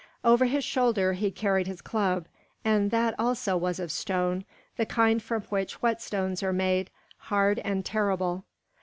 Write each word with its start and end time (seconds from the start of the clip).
Over 0.25 0.45
his 0.45 0.63
shoulder 0.63 1.13
he 1.13 1.29
carried 1.29 1.67
his 1.67 1.79
club, 1.79 2.25
and 2.65 2.89
that 2.89 3.13
also 3.19 3.55
was 3.55 3.79
of 3.79 3.91
stone, 3.91 4.45
the 4.75 4.85
kind 4.87 5.21
from 5.21 5.43
which 5.49 5.75
whetstones 5.79 6.41
are 6.41 6.51
made, 6.51 6.89
hard 7.17 7.59
and 7.59 7.85
terrible. 7.85 8.43